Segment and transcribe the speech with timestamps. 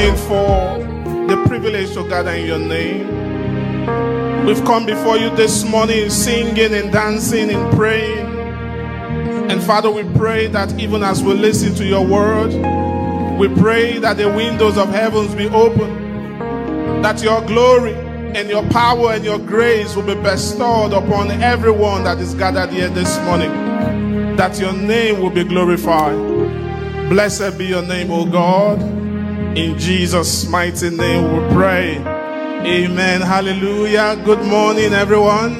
[0.00, 4.46] morning for the privilege to gather in your name.
[4.46, 8.26] We've come before you this morning singing and dancing and praying.
[9.50, 12.48] And Father, we pray that even as we listen to your word,
[13.38, 19.12] we pray that the windows of heavens be open, that your glory and your power
[19.12, 23.50] and your grace will be bestowed upon everyone that is gathered here this morning,
[24.36, 26.16] that your name will be glorified.
[27.10, 28.99] Blessed be your name, O God.
[29.56, 31.96] In Jesus' mighty name we pray.
[31.96, 33.20] Amen.
[33.20, 34.14] Hallelujah.
[34.24, 35.54] Good morning, everyone.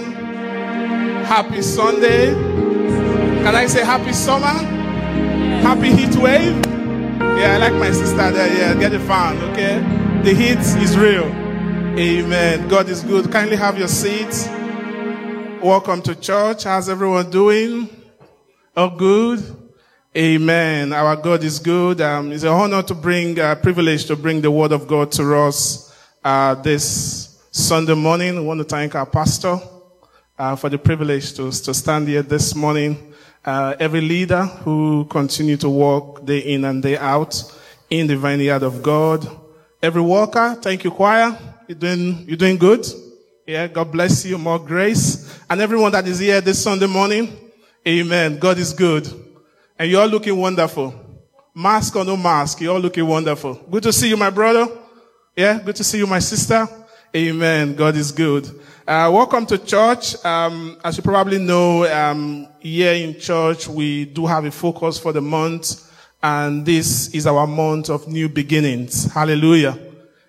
[1.24, 2.32] Happy Sunday.
[3.42, 4.46] Can I say happy summer?
[4.46, 6.64] Happy heat wave?
[6.64, 8.56] Yeah, I like my sister there.
[8.56, 9.80] Yeah, get a fan, okay?
[10.22, 11.24] The heat is real.
[11.98, 12.68] Amen.
[12.68, 13.32] God is good.
[13.32, 14.46] Kindly have your seats.
[15.60, 16.62] Welcome to church.
[16.62, 17.88] How's everyone doing?
[18.76, 19.59] Oh, good.
[20.16, 20.92] Amen.
[20.92, 22.00] Our God is good.
[22.00, 25.12] Um, it's an honor to bring, a uh, privilege to bring the word of God
[25.12, 28.36] to us uh, this Sunday morning.
[28.36, 29.60] I want to thank our pastor
[30.36, 33.14] uh, for the privilege to, to stand here this morning.
[33.44, 37.40] Uh, every leader who continue to work day in and day out
[37.88, 39.24] in the vineyard of God.
[39.80, 41.38] Every worker, thank you, choir.
[41.68, 42.84] You're doing, you're doing good.
[43.46, 44.38] Yeah, God bless you.
[44.38, 45.38] More grace.
[45.48, 47.52] And everyone that is here this Sunday morning,
[47.86, 48.40] amen.
[48.40, 49.28] God is good.
[49.80, 50.92] And you're looking wonderful.
[51.54, 53.54] Mask or no mask, you're looking wonderful.
[53.54, 54.68] Good to see you, my brother.
[55.34, 56.68] Yeah, good to see you, my sister.
[57.16, 57.74] Amen.
[57.74, 58.46] God is good.
[58.86, 60.22] Uh, welcome to church.
[60.22, 65.14] Um, as you probably know, um, here in church, we do have a focus for
[65.14, 65.90] the month,
[66.22, 69.10] and this is our month of new beginnings.
[69.10, 69.78] Hallelujah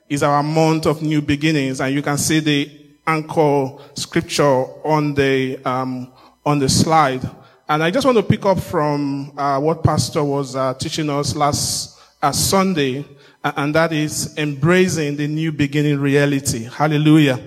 [0.08, 2.72] is our month of new beginnings, and you can see the
[3.06, 6.10] anchor scripture on the um,
[6.46, 7.30] on the slide.
[7.72, 11.38] And I just want to pick up from uh, what Pastor was uh, teaching us
[11.38, 13.06] last uh, Sunday,
[13.46, 16.66] and that is embracing the new beginning reality.
[16.66, 17.40] Hallelujah!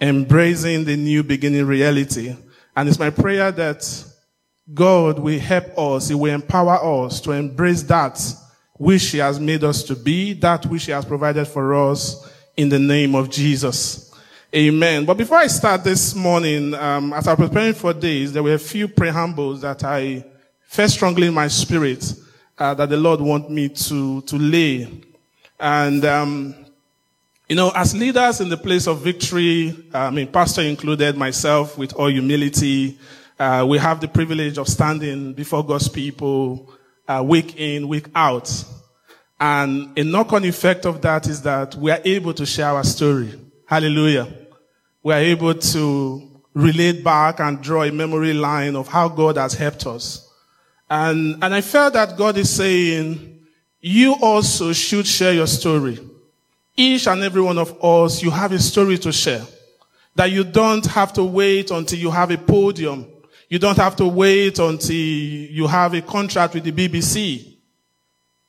[0.00, 2.36] Embracing the new beginning reality,
[2.76, 4.04] and it's my prayer that
[4.72, 8.22] God will help us, He will empower us to embrace that
[8.74, 12.68] which he has made us to be, that which he has provided for us in
[12.68, 14.14] the name of Jesus.
[14.54, 15.04] Amen.
[15.04, 18.54] But before I start this morning, um, as I was preparing for this, there were
[18.54, 20.24] a few preambles that I
[20.68, 22.14] felt strongly in my spirit
[22.56, 24.88] uh, that the Lord want me to to lay.
[25.58, 26.54] And um,
[27.48, 31.92] you know, as leaders in the place of victory, I mean, pastor included, myself, with
[31.94, 32.98] all humility,
[33.40, 36.72] uh, we have the privilege of standing before God's people
[37.08, 38.64] uh, week in, week out.
[39.40, 43.32] And a knock-on effect of that is that we are able to share our story.
[43.66, 44.28] Hallelujah.
[45.02, 49.54] We are able to relate back and draw a memory line of how God has
[49.54, 50.30] helped us.
[50.88, 53.40] And, and I felt that God is saying,
[53.80, 55.98] you also should share your story.
[56.76, 59.42] Each and every one of us, you have a story to share.
[60.14, 63.06] That you don't have to wait until you have a podium
[63.48, 67.54] you don't have to wait until you have a contract with the BBC.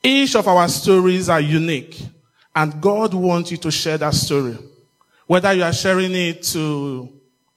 [0.01, 2.01] Each of our stories are unique
[2.55, 4.57] and God wants you to share that story.
[5.27, 7.09] Whether you are sharing it to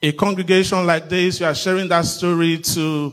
[0.03, 3.13] a congregation like this, you are sharing that story to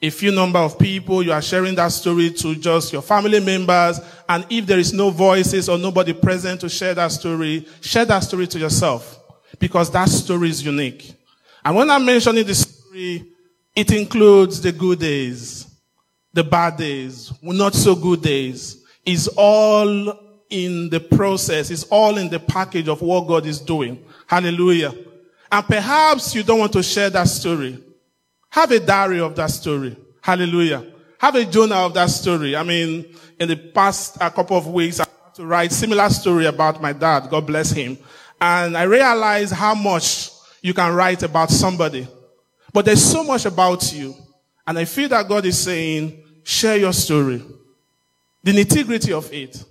[0.00, 3.98] a few number of people, you are sharing that story to just your family members,
[4.28, 8.20] and if there is no voices or nobody present to share that story, share that
[8.20, 9.18] story to yourself.
[9.58, 11.14] Because that story is unique.
[11.64, 13.24] And when I'm mentioning the story,
[13.74, 15.66] it includes the good days,
[16.32, 18.84] the bad days, not so good days.
[19.04, 21.70] It's all in the process.
[21.70, 24.02] It's all in the package of what God is doing.
[24.26, 24.94] Hallelujah.
[25.50, 27.82] And perhaps you don't want to share that story.
[28.50, 29.96] Have a diary of that story.
[30.20, 30.84] Hallelujah.
[31.18, 32.54] Have a journal of that story.
[32.54, 36.46] I mean, in the past a couple of weeks, I had to write similar story
[36.46, 37.28] about my dad.
[37.30, 37.98] God bless him.
[38.40, 40.30] And I realized how much
[40.62, 42.06] you can write about somebody.
[42.72, 44.14] But there's so much about you.
[44.66, 47.42] And I feel that God is saying, share your story.
[48.42, 49.64] The nitty gritty of it.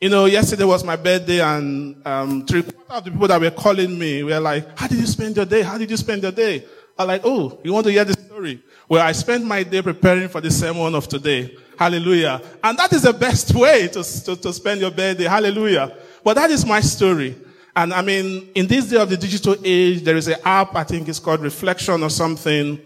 [0.00, 3.98] You know, yesterday was my birthday and um, three of the people that were calling
[3.98, 5.62] me were like, how did you spend your day?
[5.62, 6.64] How did you spend your day?
[6.96, 8.62] I'm like, oh, you want to hear the story?
[8.88, 11.56] Well, I spent my day preparing for the sermon of today.
[11.76, 12.40] Hallelujah.
[12.62, 15.24] And that is the best way to, to, to spend your birthday.
[15.24, 15.92] Hallelujah.
[16.22, 17.36] But that is my story.
[17.74, 20.84] And I mean, in this day of the digital age, there is an app, I
[20.84, 22.80] think it's called Reflection or something.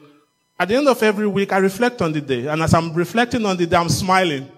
[0.59, 2.47] At the end of every week, I reflect on the day.
[2.47, 4.51] And as I'm reflecting on the day, I'm smiling.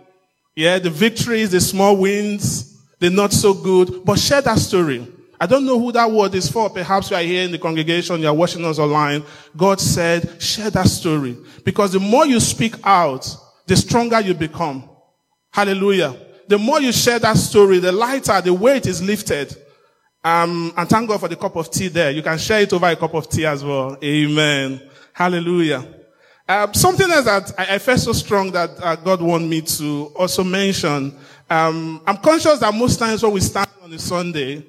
[0.57, 5.07] Yeah, the victories, the small wins, the not so good, but share that story.
[5.41, 6.71] I don't know who that word is for.
[6.71, 9.25] Perhaps you are here in the congregation, you are watching us online.
[9.57, 11.37] God said, share that story.
[11.65, 13.29] Because the more you speak out,
[13.67, 14.89] the stronger you become.
[15.51, 16.17] Hallelujah.
[16.49, 19.57] the more you share that story, the lighter the weight is lifted.
[20.23, 22.11] Um, and thank God for the cup of tea there.
[22.11, 23.97] You can share it over a cup of tea as well.
[24.03, 24.81] Amen.
[25.13, 25.87] Hallelujah.
[26.47, 30.13] Uh, something else that I, I felt so strong that uh, God wanted me to
[30.15, 31.17] also mention.
[31.49, 34.65] Um, I'm conscious that most times when we stand on a Sunday,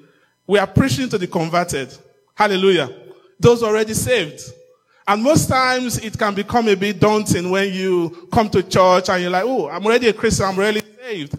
[0.47, 1.95] we are preaching to the converted.
[2.33, 2.89] Hallelujah.
[3.39, 4.41] Those already saved.
[5.07, 9.21] And most times it can become a bit daunting when you come to church and
[9.21, 11.37] you're like, oh, I'm already a Christian, I'm already saved.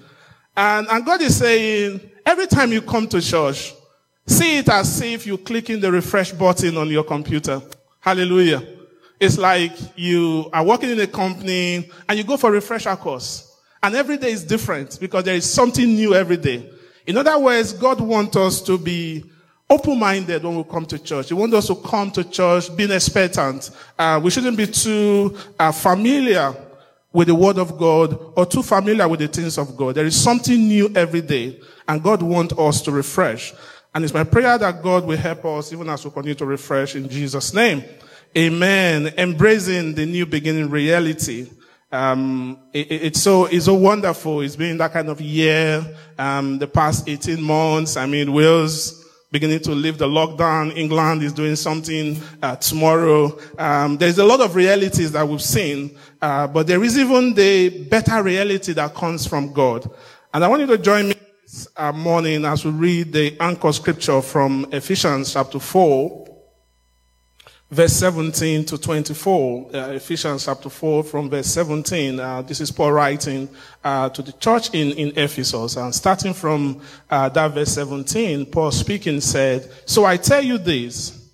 [0.55, 3.75] And, and God is saying, every time you come to church,
[4.27, 7.61] see it as if you're clicking the refresh button on your computer.
[8.01, 8.76] Hallelujah.
[9.19, 13.57] It's like you are working in a company and you go for a refresher course.
[13.83, 16.71] And every day is different because there is something new every day.
[17.07, 19.25] In other words, God wants us to be
[19.71, 21.29] open-minded when we come to church.
[21.29, 23.71] He wants us to come to church being expectant.
[23.99, 26.55] Uh, we shouldn't be too uh, familiar
[27.13, 29.95] with the word of God or too familiar with the things of God.
[29.95, 31.59] There is something new every day
[31.89, 33.55] and God wants us to refresh.
[33.95, 36.95] And it's my prayer that God will help us even as we continue to refresh
[36.95, 37.83] in Jesus' name.
[38.37, 39.15] Amen.
[39.17, 41.49] Embracing the new beginning reality.
[41.91, 44.43] Um, it, it, it's so it's so wonderful.
[44.43, 45.83] It's been that kind of year.
[46.19, 47.97] Um, the past 18 months.
[47.97, 49.03] I mean, Wales
[49.33, 50.77] beginning to live the lockdown.
[50.77, 53.39] England is doing something uh, tomorrow.
[53.59, 57.85] Um, there's a lot of realities that we've seen, uh, but there is even the
[57.85, 59.91] better reality that comes from God.
[60.35, 63.73] And I want you to join me this uh, morning as we read the anchor
[63.73, 66.27] scripture from Ephesians chapter 4
[67.71, 72.21] verse 17 to 24, uh, Ephesians chapter 4 from verse 17.
[72.21, 73.49] Uh, this is Paul writing
[73.83, 75.77] uh, to the church in, in Ephesus.
[75.77, 76.81] And starting from
[77.11, 81.25] uh, that verse 17, Paul speaking said, So I tell you this,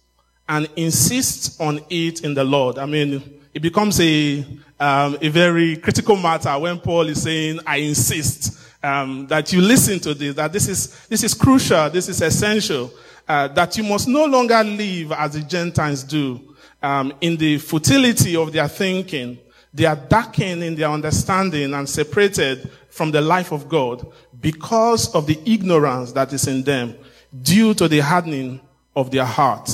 [0.49, 2.79] and insist on it in the Lord.
[2.79, 4.41] I mean, it becomes a,
[4.81, 8.59] um, a very critical matter when Paul is saying, I insist.
[8.85, 12.93] Um, that you listen to this, that this is, this is crucial, this is essential
[13.29, 18.37] uh, that you must no longer live as the Gentiles do um, in the futility
[18.37, 19.39] of their thinking.
[19.75, 24.07] They are darkened in their understanding and separated from the life of God
[24.41, 26.95] because of the ignorance that is in them
[27.41, 28.61] due to the hardening
[28.95, 29.71] of their heart.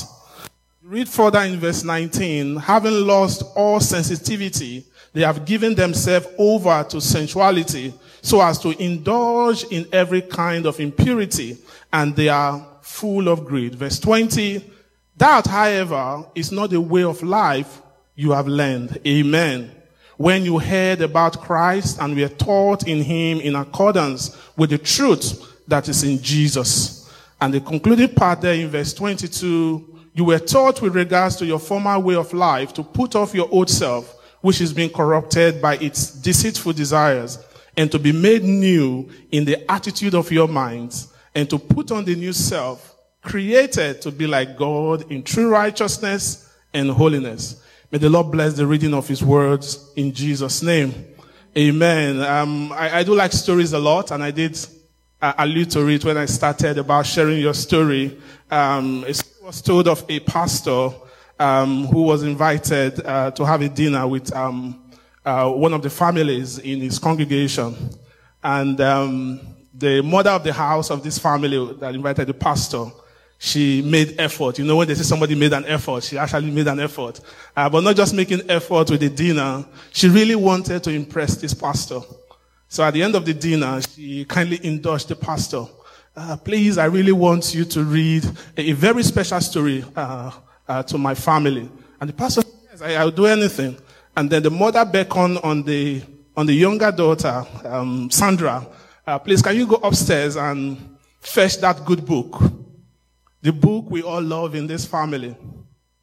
[0.83, 2.57] Read further in verse 19.
[2.57, 7.93] Having lost all sensitivity, they have given themselves over to sensuality
[8.23, 11.59] so as to indulge in every kind of impurity
[11.93, 13.75] and they are full of greed.
[13.75, 14.65] Verse 20,
[15.19, 17.83] that, however, is not the way of life
[18.17, 18.99] you have learned.
[19.07, 19.71] Amen.
[20.17, 25.63] When you heard about Christ and were taught in him in accordance with the truth
[25.69, 27.13] that is in Jesus.
[27.41, 31.61] And the concluding part there in verse 22, you were taught with regards to your
[31.61, 35.77] former way of life to put off your old self, which is being corrupted by
[35.77, 37.39] its deceitful desires,
[37.77, 42.05] and to be made new in the attitude of your minds and to put on
[42.05, 47.63] the new self, created to be like God in true righteousness and holiness.
[47.91, 50.93] May the Lord bless the reading of his words in Jesus' name.
[51.57, 52.21] Amen.
[52.21, 54.59] Um, I, I, do like stories a lot, and I did
[55.21, 58.19] uh, allude to it when I started about sharing your story.
[58.51, 60.91] Um, it was told of a pastor
[61.39, 64.93] um, who was invited uh, to have a dinner with um,
[65.25, 67.75] uh, one of the families in his congregation,
[68.45, 69.41] and um,
[69.79, 72.87] the mother of the house of this family that invited the pastor,
[73.39, 74.59] she made effort.
[74.59, 77.21] You know, when they say somebody made an effort, she actually made an effort.
[77.57, 81.55] Uh, but not just making effort with the dinner, she really wanted to impress this
[81.55, 82.01] pastor.
[82.69, 85.65] So at the end of the dinner, she kindly indulged the pastor.
[86.17, 88.25] Uh, please, I really want you to read
[88.57, 90.33] a, a very special story uh,
[90.67, 91.71] uh to my family.
[92.01, 93.77] And the pastor says, yes, I, will do anything.
[94.17, 96.03] And then the mother beckoned on the
[96.37, 98.67] on the younger daughter, um, Sandra,
[99.09, 102.43] uh, please, can you go upstairs and fetch that good book?
[103.41, 105.35] The book we all love in this family.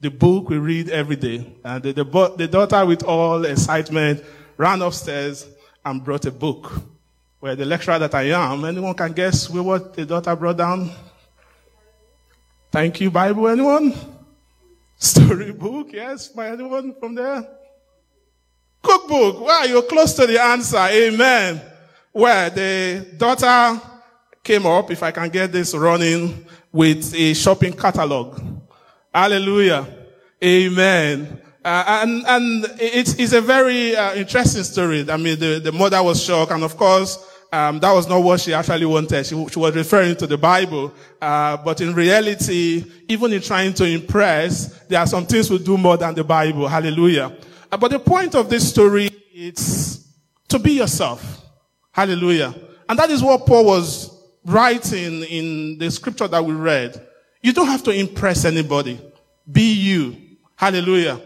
[0.01, 1.55] The book we read every day.
[1.63, 4.23] And the, the, the daughter, with all excitement,
[4.57, 5.47] ran upstairs
[5.85, 6.71] and brought a book.
[7.41, 10.89] Where the lecturer that I am, anyone can guess what the daughter brought down?
[12.71, 13.47] Thank you, Bible.
[13.47, 13.93] Anyone?
[14.97, 17.47] Storybook, yes, by anyone from there?
[18.81, 19.41] Cookbook.
[19.41, 20.77] Wow, you're close to the answer.
[20.77, 21.61] Amen
[22.15, 23.81] where the daughter
[24.41, 28.39] came up, if I can get this running, with a shopping catalog.
[29.13, 29.85] Hallelujah.
[30.41, 31.41] Amen.
[31.63, 35.05] Uh, and and it's, it's a very uh, interesting story.
[35.09, 37.17] I mean, the, the mother was shocked, and of course,
[37.51, 39.25] um, that was not what she actually wanted.
[39.25, 40.93] She, she was referring to the Bible.
[41.21, 45.77] Uh, but in reality, even in trying to impress, there are some things we do
[45.77, 46.65] more than the Bible.
[46.65, 47.35] Hallelujah.
[47.69, 50.07] Uh, but the point of this story is
[50.47, 51.41] to be yourself.
[51.95, 52.53] Hallelujah.
[52.89, 57.01] And that is what Paul was writing in the scripture that we read.
[57.41, 58.99] You don't have to impress anybody.
[59.49, 60.17] Be you.
[60.57, 61.21] Hallelujah.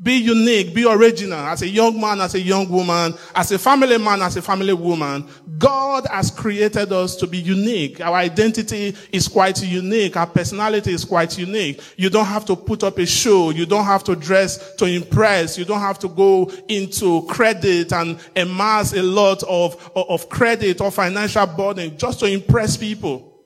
[0.00, 3.98] Be unique, be original as a young man, as a young woman, as a family
[3.98, 5.28] man, as a family woman.
[5.58, 8.00] God has created us to be unique.
[8.00, 10.16] Our identity is quite unique.
[10.16, 11.80] Our personality is quite unique.
[11.96, 13.50] You don't have to put up a show.
[13.50, 15.58] You don't have to dress to impress.
[15.58, 20.92] You don't have to go into credit and amass a lot of, of credit or
[20.92, 23.42] financial burden just to impress people.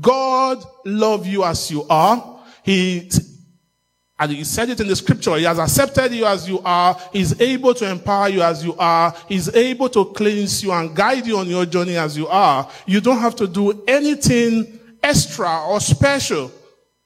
[0.00, 2.40] God love you as you are.
[2.64, 3.08] He
[4.22, 5.34] and he said it in the scripture.
[5.34, 6.96] He has accepted you as you are.
[7.12, 9.12] He's able to empower you as you are.
[9.28, 12.70] He's able to cleanse you and guide you on your journey as you are.
[12.86, 16.52] You don't have to do anything extra or special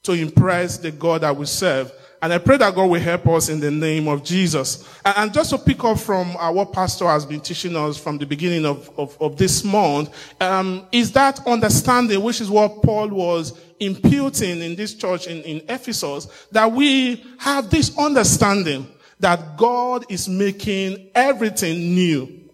[0.02, 1.90] to impress the God that we serve.
[2.22, 4.88] And I pray that God will help us in the name of Jesus.
[5.04, 8.26] And, just to pick up from uh, what Pastor has been teaching us from the
[8.26, 13.60] beginning of, of, of this month, um, is that understanding, which is what Paul was
[13.80, 18.86] imputing in this church in, in Ephesus, that we have this understanding
[19.20, 22.50] that God is making everything new.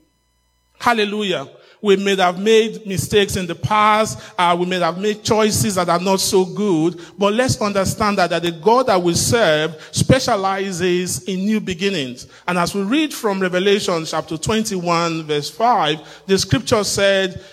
[0.78, 1.48] Hallelujah.
[1.82, 4.18] We may have made mistakes in the past.
[4.38, 7.00] Uh, we may have made choices that are not so good.
[7.18, 12.28] But let's understand that, that the God that we serve specializes in new beginnings.
[12.46, 17.44] And as we read from Revelation chapter 21 verse 5, the scripture said,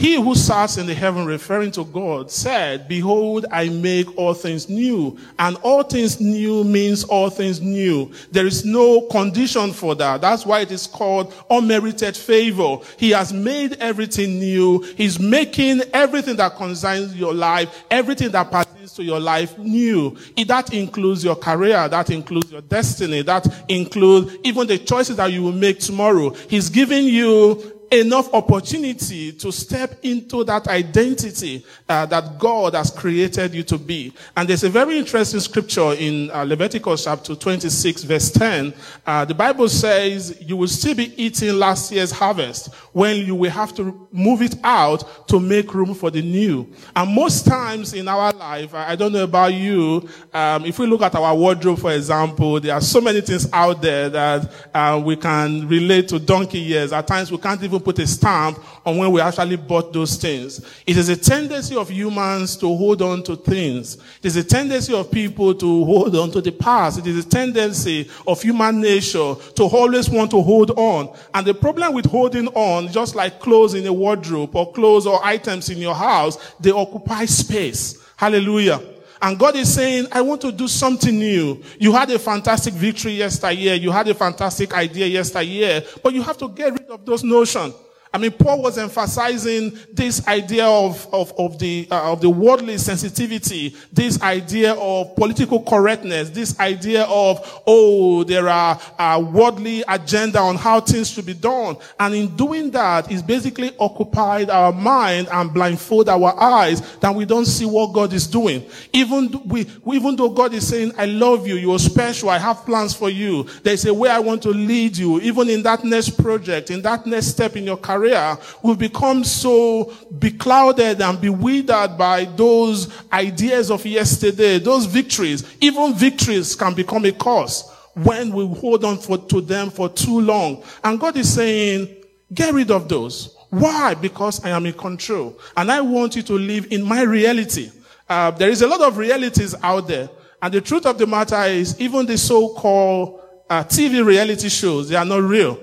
[0.00, 4.70] he who sat in the heaven referring to God said, behold, I make all things
[4.70, 5.18] new.
[5.38, 8.10] And all things new means all things new.
[8.32, 10.22] There is no condition for that.
[10.22, 12.78] That's why it is called unmerited favor.
[12.96, 14.80] He has made everything new.
[14.96, 20.16] He's making everything that concerns your life, everything that pertains to your life new.
[20.46, 21.88] That includes your career.
[21.90, 23.20] That includes your destiny.
[23.20, 26.30] That includes even the choices that you will make tomorrow.
[26.30, 33.52] He's giving you enough opportunity to step into that identity uh, that God has created
[33.52, 34.12] you to be.
[34.36, 38.72] And there's a very interesting scripture in uh, Leviticus chapter 26 verse 10.
[39.04, 43.50] Uh, the Bible says you will still be eating last year's harvest when you will
[43.50, 46.68] have to move it out to make room for the new.
[46.94, 51.02] And most times in our life, I don't know about you, um, if we look
[51.02, 55.16] at our wardrobe, for example, there are so many things out there that uh, we
[55.16, 56.92] can relate to donkey years.
[56.92, 60.60] At times we can't even put a stamp on when we actually bought those things.
[60.86, 63.96] It is a tendency of humans to hold on to things.
[63.96, 66.98] It is a tendency of people to hold on to the past.
[66.98, 71.16] It is a tendency of human nature to always want to hold on.
[71.34, 75.24] And the problem with holding on, just like clothes in a wardrobe or clothes or
[75.24, 77.98] items in your house, they occupy space.
[78.16, 78.80] Hallelujah.
[79.22, 81.62] And God is saying, I want to do something new.
[81.78, 83.74] You had a fantastic victory yesteryear.
[83.74, 87.74] You had a fantastic idea yesteryear, but you have to get rid of those notions.
[88.12, 92.76] I mean, Paul was emphasizing this idea of, of, of the, uh, of the worldly
[92.76, 100.40] sensitivity, this idea of political correctness, this idea of, oh, there are a worldly agenda
[100.40, 101.76] on how things should be done.
[102.00, 107.24] And in doing that, it's basically occupied our mind and blindfold our eyes that we
[107.24, 108.68] don't see what God is doing.
[108.92, 112.92] Even we, even though God is saying, I love you, you're special, I have plans
[112.92, 113.44] for you.
[113.62, 117.06] There's a way I want to lead you, even in that next project, in that
[117.06, 119.84] next step in your career career will become so
[120.18, 125.44] beclouded and bewildered by those ideas of yesterday, those victories.
[125.60, 130.20] Even victories can become a curse when we hold on for, to them for too
[130.20, 130.62] long.
[130.82, 131.94] And God is saying,
[132.32, 133.36] get rid of those.
[133.50, 133.94] Why?
[133.94, 135.38] Because I am in control.
[135.56, 137.70] And I want you to live in my reality.
[138.08, 140.08] Uh, there is a lot of realities out there.
[140.40, 144.96] And the truth of the matter is, even the so-called uh, TV reality shows, they
[144.96, 145.58] are not real.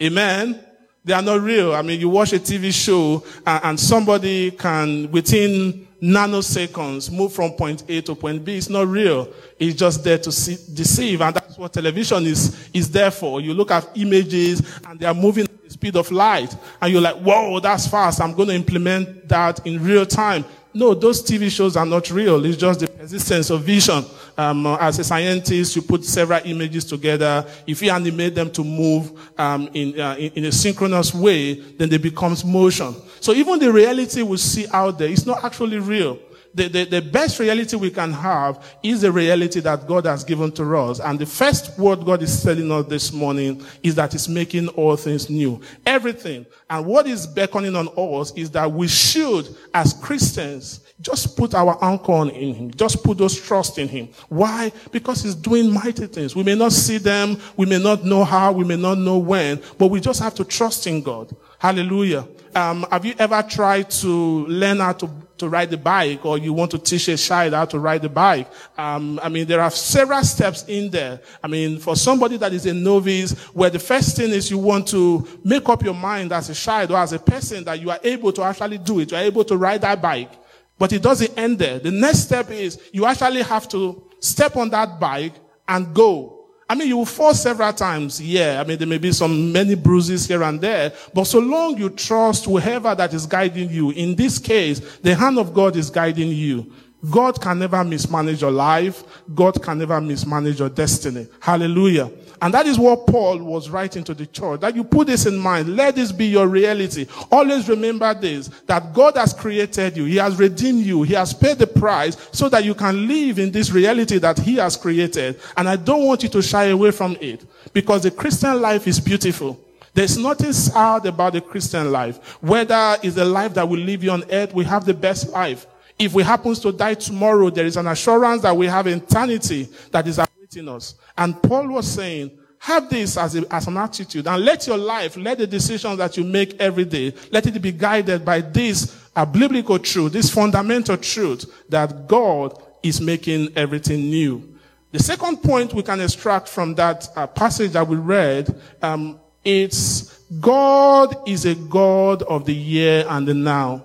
[0.00, 0.64] Amen.
[1.04, 1.74] They are not real.
[1.74, 7.52] I mean, you watch a TV show and, and somebody can, within nanoseconds, move from
[7.52, 8.56] point A to point B.
[8.56, 9.28] It's not real.
[9.58, 11.20] It's just there to see, deceive.
[11.20, 13.40] And that's what television is, is there for.
[13.40, 16.54] You look at images and they are moving at the speed of light.
[16.80, 18.20] And you're like, whoa, that's fast.
[18.20, 20.44] I'm going to implement that in real time.
[20.74, 22.44] No, those TV shows are not real.
[22.46, 24.04] It's just the persistence of vision.
[24.38, 27.46] Um, as a scientist, you put several images together.
[27.66, 31.90] If you animate them to move um, in, uh, in, in, a synchronous way, then
[31.90, 32.94] they becomes motion.
[33.20, 36.18] So even the reality we see out there is not actually real.
[36.54, 40.52] The, the, the, best reality we can have is the reality that God has given
[40.52, 41.00] to us.
[41.00, 44.96] And the first word God is telling us this morning is that He's making all
[44.96, 45.62] things new.
[45.86, 46.44] Everything.
[46.68, 51.76] And what is beckoning on us is that we should, as Christians, Just put our
[51.84, 52.70] anchor on in him.
[52.70, 54.08] Just put those trust in him.
[54.28, 54.70] Why?
[54.92, 56.36] Because he's doing mighty things.
[56.36, 57.38] We may not see them.
[57.56, 58.52] We may not know how.
[58.52, 61.34] We may not know when, but we just have to trust in God.
[61.58, 62.26] Hallelujah.
[62.54, 66.52] Um, have you ever tried to learn how to, to ride the bike or you
[66.52, 68.48] want to teach a child how to ride the bike?
[68.76, 71.20] Um, I mean, there are several steps in there.
[71.42, 74.86] I mean, for somebody that is a novice, where the first thing is you want
[74.88, 78.00] to make up your mind as a child or as a person that you are
[78.02, 79.10] able to actually do it.
[79.10, 80.32] You are able to ride that bike.
[80.78, 81.78] But it doesn't end there.
[81.78, 85.34] The next step is you actually have to step on that bike
[85.68, 86.41] and go.
[86.72, 88.18] I mean, you will fall several times.
[88.18, 88.58] Yeah.
[88.58, 91.90] I mean, there may be some many bruises here and there, but so long you
[91.90, 96.30] trust whoever that is guiding you, in this case, the hand of God is guiding
[96.30, 96.72] you.
[97.10, 99.04] God can never mismanage your life.
[99.34, 101.28] God can never mismanage your destiny.
[101.40, 102.10] Hallelujah.
[102.42, 104.60] And that is what Paul was writing to the church.
[104.60, 105.76] That you put this in mind.
[105.76, 107.06] Let this be your reality.
[107.30, 110.06] Always remember this, that God has created you.
[110.06, 111.04] He has redeemed you.
[111.04, 114.56] He has paid the price so that you can live in this reality that He
[114.56, 115.40] has created.
[115.56, 118.98] And I don't want you to shy away from it because the Christian life is
[118.98, 119.60] beautiful.
[119.94, 122.42] There's nothing sad about the Christian life.
[122.42, 125.68] Whether it's the life that we live on earth, we have the best life.
[125.96, 130.08] If we happen to die tomorrow, there is an assurance that we have eternity that
[130.08, 130.18] is
[130.60, 130.94] us.
[131.16, 135.16] And Paul was saying, have this as, a, as an attitude and let your life,
[135.16, 138.96] let the decisions that you make every day, let it be guided by this
[139.32, 144.56] biblical truth, this fundamental truth that God is making everything new.
[144.92, 150.18] The second point we can extract from that uh, passage that we read, um, it's
[150.40, 153.82] God is a God of the here and the now.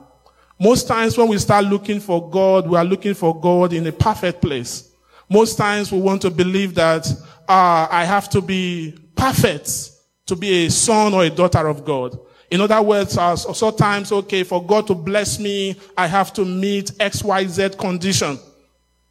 [0.59, 3.91] Most times when we start looking for God, we are looking for God in a
[3.91, 4.91] perfect place.
[5.29, 7.07] Most times we want to believe that
[7.47, 9.91] uh, I have to be perfect
[10.25, 12.17] to be a son or a daughter of God.
[12.49, 16.91] In other words, uh, sometimes, okay, for God to bless me, I have to meet
[16.99, 18.39] X, Y, Z condition.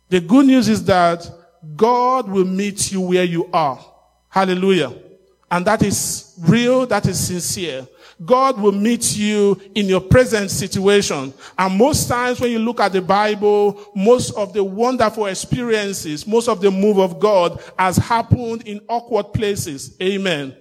[0.09, 1.29] The good news is that
[1.75, 3.79] God will meet you where you are.
[4.29, 4.95] Hallelujah.
[5.51, 7.87] And that is real, that is sincere.
[8.25, 11.35] God will meet you in your present situation.
[11.59, 16.49] And most times when you look at the Bible, most of the wonderful experiences, most
[16.49, 19.97] of the move of God has happened in awkward places.
[20.01, 20.57] Amen.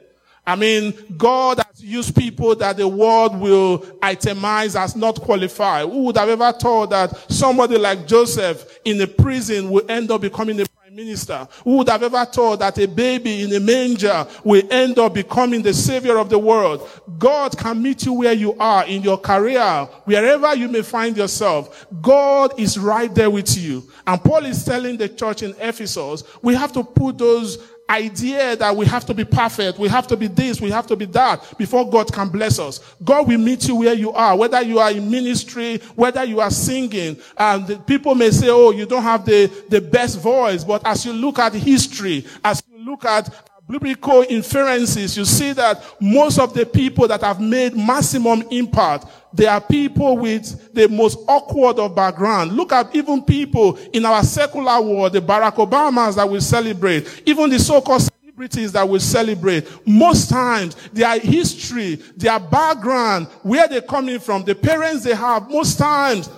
[0.48, 5.90] I mean, God has used people that the world will itemize as not qualified.
[5.90, 10.22] Who would have ever thought that somebody like Joseph in a prison will end up
[10.22, 10.66] becoming a
[10.96, 11.46] minister.
[11.66, 15.62] Who would have ever thought that a baby in a manger will end up becoming
[15.62, 16.90] the savior of the world?
[17.20, 21.86] God can meet you where you are in your career, wherever you may find yourself.
[22.02, 23.84] God is right there with you.
[24.08, 27.58] And Paul is telling the church in Ephesus, we have to put those
[27.90, 30.96] idea that we have to be perfect, we have to be this, we have to
[30.96, 32.80] be that before God can bless us.
[33.04, 36.52] God will meet you where you are, whether you are in ministry, whether you are
[36.52, 37.18] singing.
[37.38, 40.64] And people may say, oh, you don't have the, the best voice.
[40.64, 43.30] But as you look at history, as you look at
[43.70, 49.48] biblical inferences, you see that most of the people that have made maximum impact, they
[49.48, 52.54] are people with the most awkward of background.
[52.54, 57.50] Look at even people in our secular world, the Barack Obamas that we celebrate, even
[57.50, 59.68] the so-called celebrities that we celebrate.
[59.88, 65.78] Most times, their history, their background, where they're coming from, the parents they have, most
[65.78, 66.30] times,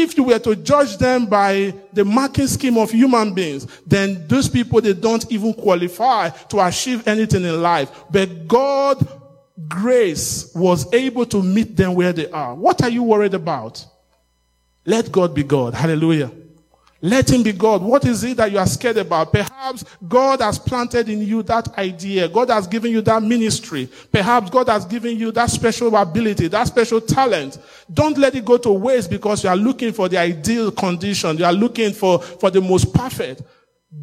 [0.00, 4.48] if you were to judge them by the marking scheme of human beings, then those
[4.48, 7.90] people, they don't even qualify to achieve anything in life.
[8.10, 9.06] But God,
[9.68, 12.54] grace was able to meet them where they are.
[12.54, 13.84] What are you worried about?
[14.84, 15.74] Let God be God.
[15.74, 16.32] Hallelujah.
[17.04, 17.82] Let him be God.
[17.82, 19.32] What is it that you are scared about?
[19.32, 22.28] Perhaps God has planted in you that idea.
[22.28, 23.88] God has given you that ministry.
[24.12, 27.58] Perhaps God has given you that special ability, that special talent.
[27.92, 31.36] Don't let it go to waste because you are looking for the ideal condition.
[31.38, 33.42] You are looking for, for the most perfect.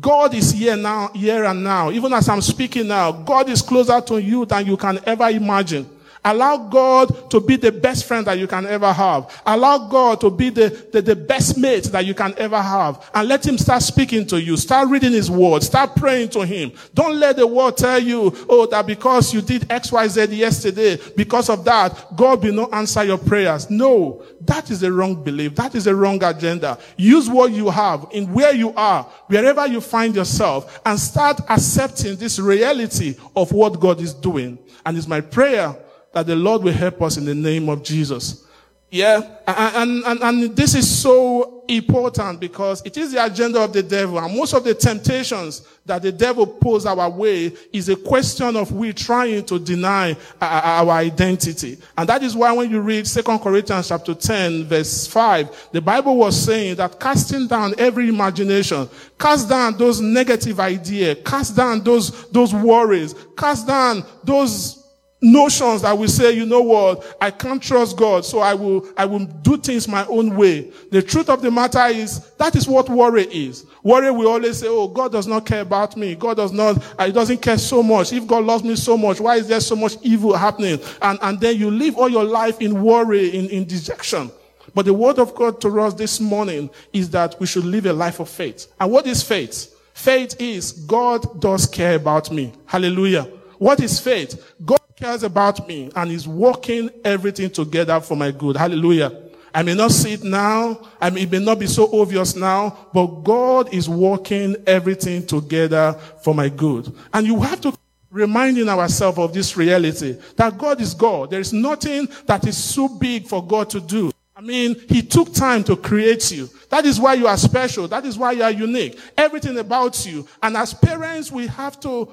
[0.01, 1.91] God is here now, here and now.
[1.91, 5.89] Even as I'm speaking now, God is closer to you than you can ever imagine.
[6.23, 9.41] Allow God to be the best friend that you can ever have.
[9.45, 13.09] Allow God to be the, the, the, best mate that you can ever have.
[13.13, 14.57] And let Him start speaking to you.
[14.57, 15.63] Start reading His word.
[15.63, 16.73] Start praying to Him.
[16.93, 20.99] Don't let the world tell you, oh, that because you did X, Y, Z yesterday,
[21.15, 23.69] because of that, God will not answer your prayers.
[23.69, 25.55] No, that is a wrong belief.
[25.55, 26.77] That is a wrong agenda.
[26.97, 32.17] Use what you have in where you are, wherever you find yourself, and start accepting
[32.17, 34.59] this reality of what God is doing.
[34.85, 35.75] And it's my prayer
[36.13, 38.45] that the Lord will help us in the name of Jesus.
[38.91, 43.83] Yeah, and, and, and this is so important because it is the agenda of the
[43.83, 44.17] devil.
[44.17, 48.71] And most of the temptations that the devil poses our way is a question of
[48.71, 51.77] we trying to deny our identity.
[51.95, 56.17] And that is why when you read 2 Corinthians chapter 10 verse 5, the Bible
[56.17, 62.27] was saying that casting down every imagination, cast down those negative ideas, cast down those,
[62.31, 64.79] those worries, cast down those
[65.21, 69.05] notions that we say, you know what, I can't trust God, so I will, I
[69.05, 70.71] will do things my own way.
[70.91, 73.65] The truth of the matter is, that is what worry is.
[73.83, 76.15] Worry, we always say, oh, God does not care about me.
[76.15, 78.13] God does not, he doesn't care so much.
[78.13, 80.79] If God loves me so much, why is there so much evil happening?
[81.01, 84.31] And, and then you live all your life in worry, in, in dejection.
[84.73, 87.93] But the word of God to us this morning is that we should live a
[87.93, 88.71] life of faith.
[88.79, 89.75] And what is faith?
[89.93, 92.53] Faith is God does care about me.
[92.65, 93.23] Hallelujah.
[93.57, 94.53] What is faith?
[94.63, 98.57] God cares about me and is working everything together for my good.
[98.57, 99.29] Hallelujah.
[99.53, 100.81] I may not see it now.
[100.99, 106.35] I it may not be so obvious now, but God is working everything together for
[106.35, 106.93] my good.
[107.13, 107.73] And you have to
[108.11, 111.29] reminding ourselves of this reality that God is God.
[111.29, 114.11] There is nothing that is so big for God to do.
[114.35, 116.49] I mean, He took time to create you.
[116.69, 117.87] That is why you are special.
[117.87, 118.99] That is why you are unique.
[119.17, 120.27] Everything about you.
[120.43, 122.11] And as parents, we have to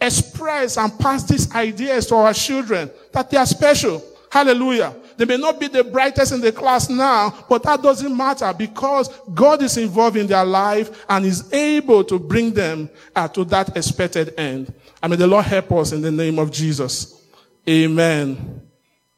[0.00, 4.02] express and pass these ideas to our children that they are special.
[4.30, 4.94] Hallelujah.
[5.16, 9.08] They may not be the brightest in the class now, but that doesn't matter because
[9.34, 13.76] God is involved in their life and is able to bring them uh, to that
[13.76, 14.72] expected end.
[15.02, 17.22] I mean, the Lord help us in the name of Jesus.
[17.68, 18.62] Amen.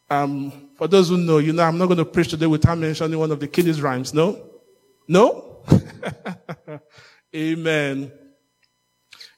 [0.08, 3.18] Um, for those who know, you know, I'm not going to preach today without mentioning
[3.18, 4.14] one of the kiddies rhymes.
[4.14, 4.40] No?
[5.08, 5.64] No?
[7.34, 8.12] Amen.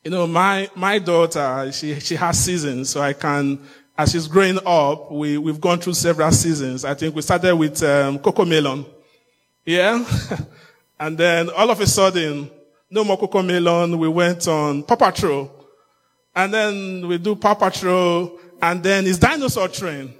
[0.02, 3.58] You know, my, my daughter, she, she has seasons, so I can,
[3.98, 6.86] as she's growing up, we, we've gone through several seasons.
[6.86, 8.86] I think we started with, um, Cocomelon.
[9.66, 10.02] Yeah?
[11.00, 12.50] and then all of a sudden,
[12.90, 15.50] no more Cocomelon, we went on Paw Patrol.
[16.34, 20.14] And then we do Paw Patrol, and then it's Dinosaur Train.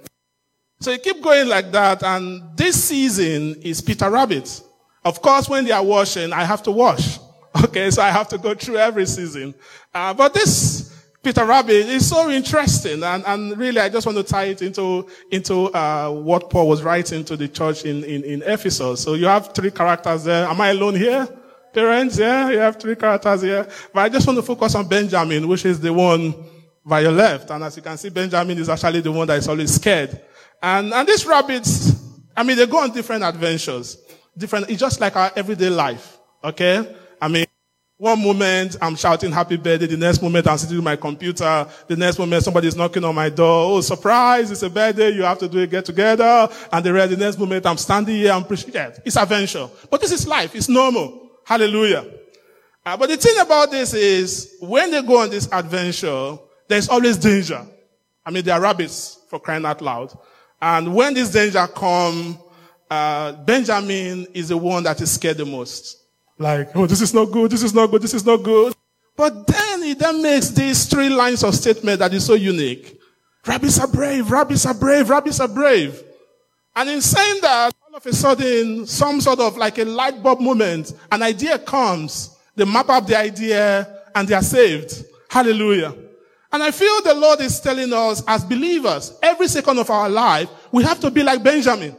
[0.79, 4.61] So you keep going like that, and this season is Peter Rabbit.
[5.03, 7.17] Of course, when they are washing, I have to wash.
[7.63, 9.53] Okay, so I have to go through every season.
[9.93, 10.91] Uh, but this
[11.23, 15.07] Peter Rabbit is so interesting, and, and really I just want to tie it into,
[15.29, 19.01] into uh, what Paul was writing to the church in, in, in Ephesus.
[19.01, 20.47] So you have three characters there.
[20.47, 21.27] Am I alone here?
[21.73, 23.67] Parents, yeah, you have three characters here.
[23.93, 26.33] But I just want to focus on Benjamin, which is the one
[26.83, 27.51] by your left.
[27.51, 30.19] And as you can see, Benjamin is actually the one that is always scared.
[30.61, 31.93] And, and these rabbits,
[32.35, 33.97] I mean, they go on different adventures.
[34.37, 36.17] Different, it's just like our everyday life.
[36.43, 36.95] Okay?
[37.21, 37.45] I mean,
[38.01, 39.85] one moment I'm shouting happy birthday.
[39.85, 41.67] The next moment I'm sitting with my computer.
[41.87, 43.77] The next moment somebody's knocking on my door.
[43.77, 44.49] Oh, surprise.
[44.49, 45.11] It's a birthday.
[45.11, 46.49] You have to do a get together.
[46.71, 48.31] And the, the next moment I'm standing here.
[48.31, 48.73] I'm preaching.
[49.05, 49.69] It's adventure.
[49.91, 50.55] But this is life.
[50.55, 51.29] It's normal.
[51.45, 52.11] Hallelujah.
[52.83, 57.17] Uh, but the thing about this is when they go on this adventure, there's always
[57.17, 57.63] danger.
[58.25, 60.11] I mean, there are rabbits for crying out loud.
[60.59, 62.35] And when this danger comes,
[62.89, 66.00] uh, Benjamin is the one that is scared the most.
[66.41, 68.73] Like, oh, this is not good, this is not good, this is not good.
[69.15, 72.99] But then he then makes these three lines of statement that is so unique.
[73.45, 76.01] Rabbits are brave, rabbits are brave, rabbits are brave.
[76.75, 80.39] And in saying that, all of a sudden, some sort of like a light bulb
[80.39, 85.05] moment, an idea comes, they map up the idea, and they are saved.
[85.29, 85.93] Hallelujah.
[86.51, 90.49] And I feel the Lord is telling us as believers, every second of our life,
[90.71, 91.95] we have to be like Benjamin.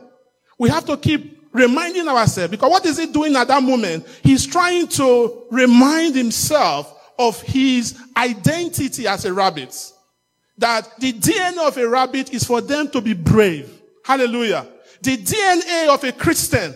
[0.59, 4.07] We have to keep reminding ourselves, because what is he doing at that moment?
[4.23, 9.75] He's trying to remind himself of his identity as a rabbit.
[10.59, 13.71] That the DNA of a rabbit is for them to be brave.
[14.05, 14.67] Hallelujah.
[15.03, 16.75] The DNA of a Christian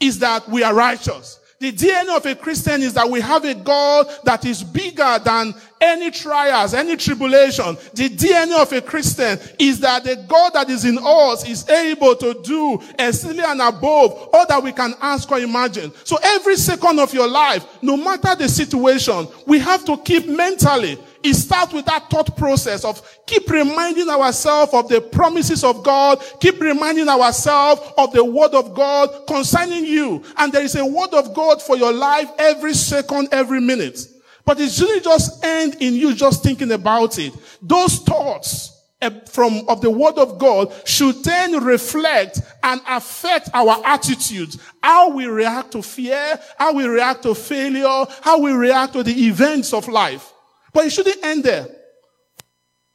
[0.00, 1.40] is that we are righteous.
[1.60, 5.52] The DNA of a Christian is that we have a God that is bigger than
[5.80, 7.76] any trials, any tribulation.
[7.94, 12.14] The DNA of a Christian is that the God that is in us is able
[12.14, 15.92] to do exceedingly and above all that we can ask or imagine.
[16.04, 20.96] So every second of your life, no matter the situation, we have to keep mentally
[21.22, 26.22] it starts with that thought process of keep reminding ourselves of the promises of God,
[26.40, 30.22] keep reminding ourselves of the word of God concerning you.
[30.36, 34.00] And there is a word of God for your life every second, every minute.
[34.44, 37.34] But it shouldn't just end in you just thinking about it.
[37.60, 43.82] Those thoughts eh, from of the word of God should then reflect and affect our
[43.84, 49.02] attitude, how we react to fear, how we react to failure, how we react to
[49.02, 50.32] the events of life.
[50.72, 51.66] But it shouldn't end there.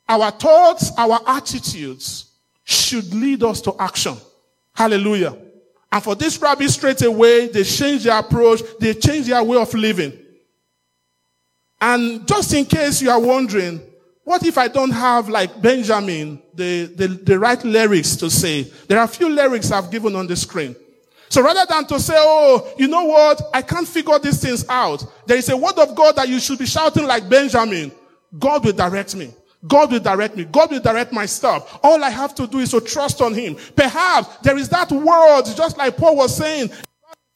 [0.08, 2.32] Our thoughts, our attitudes
[2.64, 4.16] should lead us to action.
[4.74, 5.38] Hallelujah.
[5.92, 9.74] And for this rabbi straight away, they changed their approach, they changed their way of
[9.74, 10.18] living.
[11.80, 13.82] And just in case you are wondering,
[14.24, 18.64] what if I don't have like Benjamin, the, the, the right lyrics to say?
[18.88, 20.76] There are a few lyrics I've given on the screen.
[21.34, 23.42] So rather than to say, oh, you know what?
[23.56, 25.04] I can't figure these things out.
[25.26, 27.92] There is a word of God that you should be shouting like Benjamin.
[28.38, 29.34] God will direct me.
[29.68, 30.44] God will direct me.
[30.44, 31.80] God will direct my stuff.
[31.82, 33.58] All I have to do is to trust on Him.
[33.76, 36.70] Perhaps there is that word, just like Paul was saying,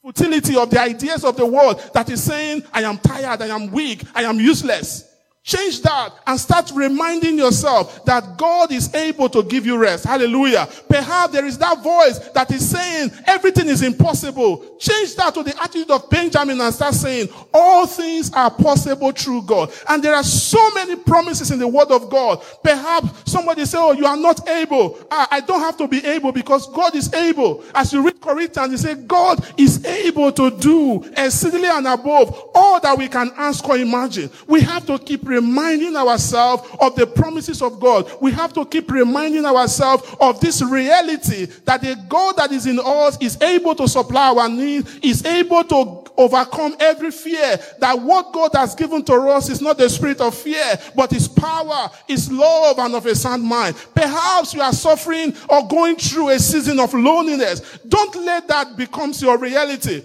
[0.03, 3.71] futility of the ideas of the world that is saying, I am tired, I am
[3.71, 5.06] weak, I am useless.
[5.47, 10.03] Change that and start reminding yourself that God is able to give you rest.
[10.03, 10.67] Hallelujah.
[10.89, 14.75] Perhaps there is that voice that is saying everything is impossible.
[14.77, 19.43] Change that to the attitude of Benjamin and start saying all things are possible through
[19.43, 19.71] God.
[19.87, 22.43] And there are so many promises in the word of God.
[22.61, 24.99] Perhaps somebody say, Oh, you are not able.
[25.09, 27.63] I, don't have to be able because God is able.
[27.73, 32.81] As you read Corinthians, you say God is able to do exceedingly and above all
[32.81, 34.29] that we can ask or imagine.
[34.45, 38.11] We have to keep reminding ourselves of the promises of God.
[38.21, 42.79] We have to keep reminding ourselves of this reality that the God that is in
[42.83, 47.59] us is able to supply our needs, is able to overcome every fear.
[47.79, 51.27] That what God has given to us is not the spirit of fear, but His
[51.27, 53.75] power, His love, and of a sound mind.
[53.93, 57.79] Perhaps you are suffering or going through a season of loneliness.
[57.87, 60.03] Don't let that become your reality.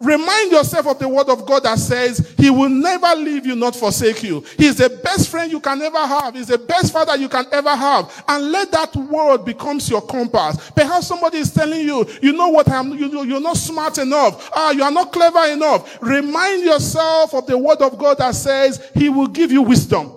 [0.00, 3.76] Remind yourself of the word of God that says he will never leave you, not
[3.76, 4.44] forsake you.
[4.58, 6.34] He's the best friend you can ever have.
[6.34, 8.24] He's the best father you can ever have.
[8.26, 10.72] And let that word becomes your compass.
[10.72, 14.50] Perhaps somebody is telling you, you know what I'm, you, you're not smart enough.
[14.52, 15.98] Ah, you are not clever enough.
[16.02, 20.12] Remind yourself of the word of God that says he will give you wisdom.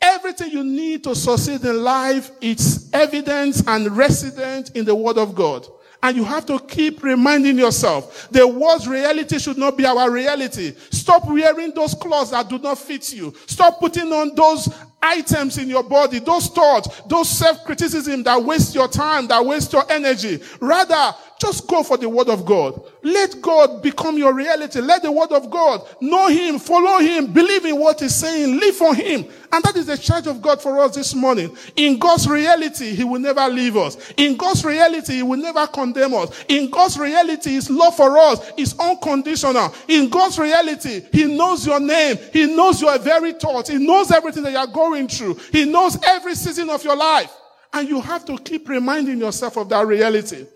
[0.00, 5.34] Everything you need to succeed in life, it's evidence and resident in the word of
[5.34, 5.66] God.
[6.06, 10.72] And you have to keep reminding yourself the world's reality should not be our reality.
[10.92, 13.34] Stop wearing those clothes that do not fit you.
[13.46, 18.86] Stop putting on those items in your body, those thoughts, those self-criticism that waste your
[18.86, 20.40] time, that waste your energy.
[20.60, 22.80] Rather, just go for the word of God.
[23.02, 24.80] Let God become your reality.
[24.80, 28.74] Let the word of God know him, follow him, believe in what he's saying, live
[28.74, 29.26] for him.
[29.52, 31.54] And that is the charge of God for us this morning.
[31.76, 34.12] In God's reality, he will never leave us.
[34.16, 36.44] In God's reality, he will never condemn us.
[36.48, 39.74] In God's reality, his love for us is unconditional.
[39.88, 42.16] In God's reality, he knows your name.
[42.32, 43.68] He knows your very thoughts.
[43.68, 45.34] He knows everything that you're going through.
[45.52, 47.32] He knows every season of your life.
[47.72, 50.46] And you have to keep reminding yourself of that reality.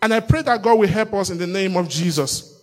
[0.00, 2.60] And I pray that God will help us in the name of Jesus.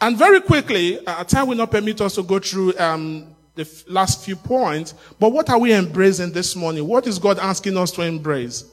[0.00, 3.84] And very quickly, uh, time will not permit us to go through um, the f-
[3.88, 6.86] last few points, but what are we embracing this morning?
[6.86, 8.64] What is God asking us to embrace?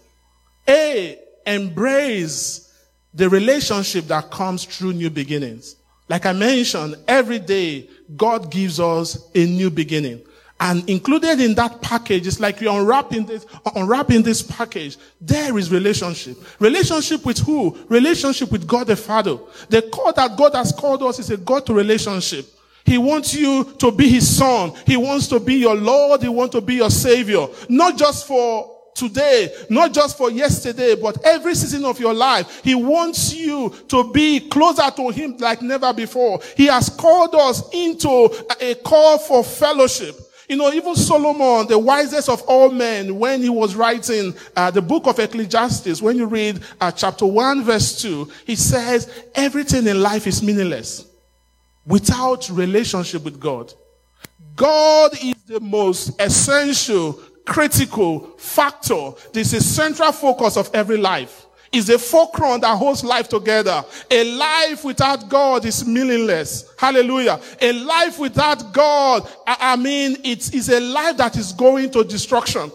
[0.68, 2.74] A, embrace
[3.14, 5.76] the relationship that comes through new beginnings.
[6.10, 10.22] Like I mentioned, every day God gives us a new beginning.
[10.62, 14.96] And included in that package is like you're unwrapping this, unwrapping this package.
[15.20, 16.38] There is relationship.
[16.60, 17.76] Relationship with who?
[17.90, 19.40] Relationship with God the Father.
[19.70, 22.46] The call that God has called us is a God to relationship.
[22.86, 24.74] He wants you to be his son.
[24.86, 26.22] He wants to be your Lord.
[26.22, 27.48] He wants to be your savior.
[27.68, 32.62] Not just for today, not just for yesterday, but every season of your life.
[32.64, 36.40] He wants you to be closer to him like never before.
[36.56, 40.16] He has called us into a call for fellowship.
[40.52, 44.82] You know, even Solomon, the wisest of all men, when he was writing uh, the
[44.82, 50.02] book of Ecclesiastes, when you read uh, chapter 1, verse 2, he says, everything in
[50.02, 51.08] life is meaningless
[51.86, 53.74] without relationship with God.
[54.58, 57.14] God is the most essential,
[57.46, 59.12] critical factor.
[59.32, 63.84] This is central focus of every life is a fulcrum that holds life together.
[64.10, 66.74] A life without God is meaningless.
[66.78, 67.40] Hallelujah.
[67.62, 72.72] A life without God, I, mean, it is a life that is going to destruction.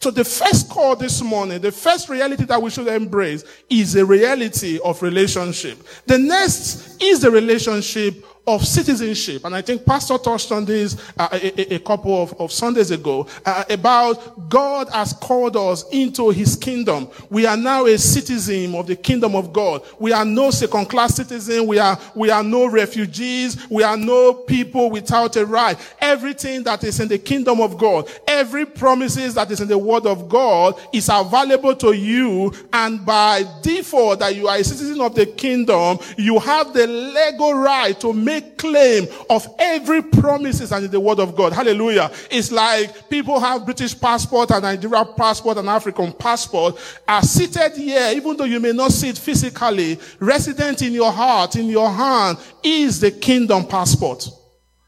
[0.00, 4.04] So the first call this morning, the first reality that we should embrace is a
[4.04, 5.78] reality of relationship.
[6.06, 9.44] The next is the relationship of citizenship.
[9.44, 13.26] And I think Pastor touched on this uh, a, a, couple of, of Sundays ago
[13.44, 17.08] uh, about God has called us into his kingdom.
[17.28, 19.82] We are now a citizen of the kingdom of God.
[19.98, 21.66] We are no second class citizen.
[21.66, 23.68] We are, we are no refugees.
[23.68, 25.76] We are no people without a right.
[26.00, 30.06] everything that is in the kingdom of God, every promises that is in the word
[30.06, 32.52] of God is available to you.
[32.72, 37.54] And by default that you are a citizen of the kingdom, you have the legal
[37.54, 41.52] right to make claim of every promises and the word of God.
[41.52, 42.10] Hallelujah.
[42.30, 48.12] It's like people have British passport and Nigerian passport and African passport are seated here,
[48.14, 52.38] even though you may not see it physically, resident in your heart, in your hand,
[52.62, 54.28] is the kingdom passport.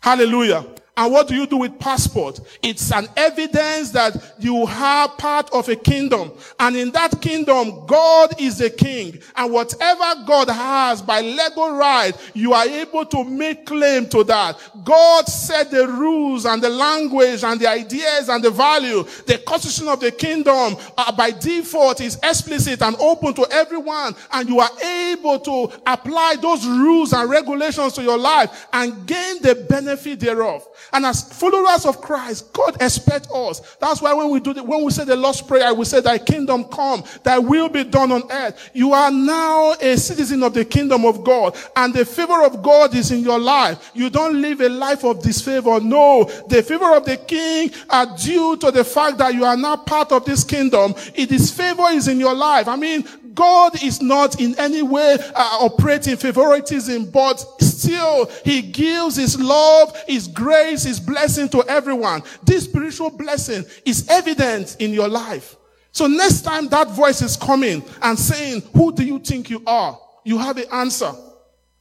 [0.01, 0.65] Hallelujah.
[0.99, 2.41] And what do you do with passport?
[2.61, 6.33] It's an evidence that you are part of a kingdom.
[6.59, 9.21] And in that kingdom, God is the king.
[9.37, 14.59] And whatever God has by legal right, you are able to make claim to that.
[14.83, 19.05] God set the rules and the language and the ideas and the value.
[19.27, 24.17] The constitution of the kingdom uh, by default is explicit and open to everyone.
[24.33, 29.41] And you are able to apply those rules and regulations to your life and gain
[29.43, 30.67] the benefit thereof.
[30.93, 33.77] And as followers of Christ, God expects us.
[33.77, 36.19] That's why when we do the, when we say the Lord's Prayer, we say, Thy
[36.19, 38.71] kingdom come, Thy will be done on earth.
[38.73, 42.95] You are now a citizen of the kingdom of God, and the favor of God
[42.95, 43.91] is in your life.
[43.95, 45.81] You don't live a life of disfavor.
[45.81, 49.77] No, the favor of the King are due to the fact that you are now
[49.77, 50.95] part of this kingdom.
[51.15, 52.69] It is favor is in your life.
[52.69, 53.05] I mean,
[53.39, 59.97] God is not in any way uh, operating favoritism, but still He gives His love,
[60.09, 62.25] His grace, His blessing to everyone.
[62.43, 65.55] This spiritual blessing is evident in your life.
[65.93, 69.97] So next time that voice is coming and saying, who do you think you are?
[70.25, 71.13] You have the answer.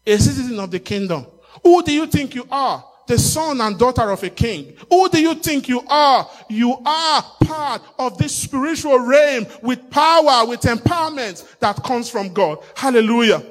[0.06, 1.26] A citizen of the kingdom.
[1.64, 2.86] Who do you think you are?
[3.08, 4.76] The son and daughter of a king.
[4.90, 6.30] Who do you think you are?
[6.50, 12.60] You are part of this spiritual realm with power, with empowerment that comes from God.
[12.76, 13.44] Hallelujah.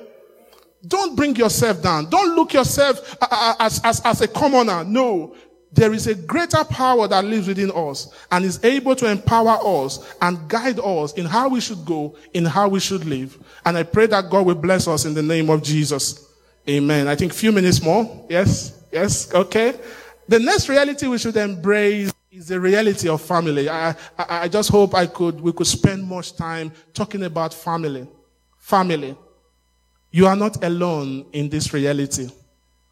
[0.86, 2.08] Don't bring yourself down.
[2.10, 3.16] Don't look yourself
[3.58, 4.84] as, as, as a commoner.
[4.84, 5.34] No.
[5.72, 10.14] There is a greater power that lives within us and is able to empower us
[10.22, 13.36] and guide us in how we should go, in how we should live.
[13.64, 16.32] And I pray that God will bless us in the name of Jesus.
[16.68, 17.08] Amen.
[17.08, 18.26] I think few minutes more.
[18.28, 18.75] Yes.
[18.92, 19.78] Yes, okay.
[20.28, 23.68] The next reality we should embrace is the reality of family.
[23.68, 23.94] I, I,
[24.28, 28.08] I just hope I could, we could spend much time talking about family.
[28.58, 29.16] Family.
[30.10, 32.28] You are not alone in this reality.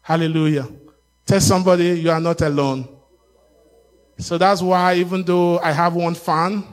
[0.01, 0.67] Hallelujah.
[1.25, 2.87] Tell somebody you are not alone.
[4.17, 6.63] So that's why even though I have one fan,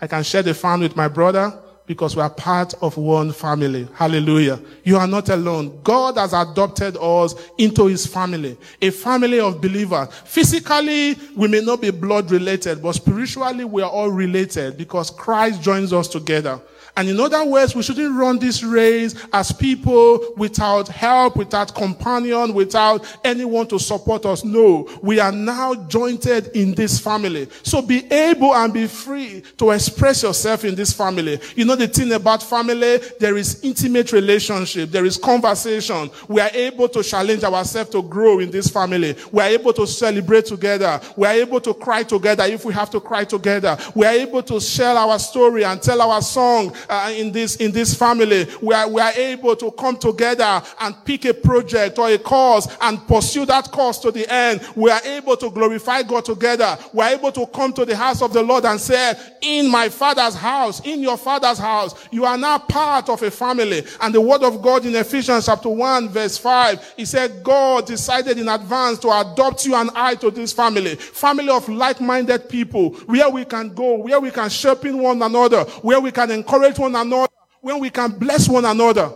[0.00, 1.52] I can share the fan with my brother
[1.88, 3.88] because we are part of one family.
[3.94, 4.60] Hallelujah.
[4.84, 5.80] You are not alone.
[5.82, 10.08] God has adopted us into his family, a family of believers.
[10.24, 15.62] Physically, we may not be blood related, but spiritually, we are all related because Christ
[15.62, 16.60] joins us together.
[16.98, 22.52] And in other words, we shouldn't run this race as people without help, without companion,
[22.52, 24.44] without anyone to support us.
[24.44, 27.48] No, we are now jointed in this family.
[27.62, 31.38] So be able and be free to express yourself in this family.
[31.54, 36.10] You know the thing about family, there is intimate relationship, there is conversation.
[36.26, 39.14] We are able to challenge ourselves to grow in this family.
[39.30, 41.00] We are able to celebrate together.
[41.16, 43.78] We are able to cry together if we have to cry together.
[43.94, 47.72] We are able to share our story and tell our song uh, in this in
[47.72, 52.08] this family we are, we are able to come together and pick a project or
[52.08, 54.60] a cause and pursue that cause to the end.
[54.74, 56.78] We are able to glorify god together.
[56.92, 59.88] We are able to come to the house of the lord and say in my
[59.88, 63.84] father's house in your father's house you are now part of a family.
[64.00, 68.38] And the word of god in ephesians chapter 1 verse 5 he said god decided
[68.38, 73.28] in advance to adopt you and i to this family family of like-minded people where
[73.30, 77.32] we can go where we can sharpen one another where we can encourage one another,
[77.60, 79.10] when we can bless one another.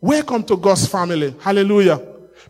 [0.00, 1.34] Welcome to God's family.
[1.40, 2.00] Hallelujah.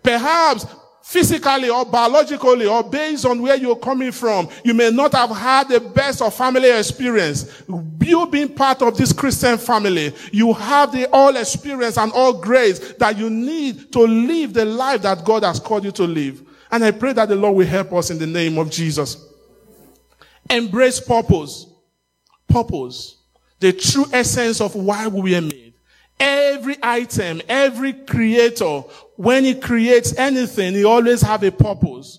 [0.03, 0.67] Perhaps
[1.03, 5.69] physically or biologically or based on where you're coming from, you may not have had
[5.69, 7.63] the best of family experience.
[8.01, 12.95] You being part of this Christian family, you have the all experience and all grace
[12.95, 16.43] that you need to live the life that God has called you to live.
[16.71, 19.27] And I pray that the Lord will help us in the name of Jesus.
[20.49, 21.67] Embrace purpose.
[22.49, 23.20] Purpose
[23.61, 25.75] the true essence of why we were made.
[26.19, 28.81] Every item, every creator,
[29.17, 32.19] when he creates anything, he always have a purpose.